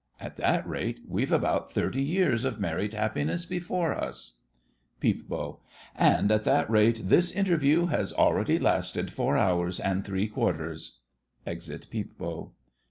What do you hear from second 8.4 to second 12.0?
lasted four hours and three quarters! [Exit